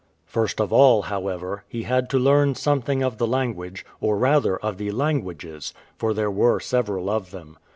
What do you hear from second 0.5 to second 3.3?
of all, however, he had to learn something of the